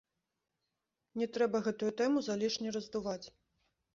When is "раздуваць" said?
2.79-3.23